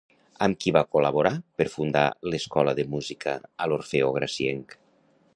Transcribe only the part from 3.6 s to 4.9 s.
a l'Orfeó Gracienc?